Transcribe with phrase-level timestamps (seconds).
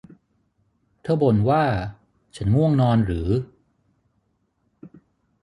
[1.01, 1.63] เธอบ่นว่า
[2.35, 3.29] ฉันง่วงนอนหรือ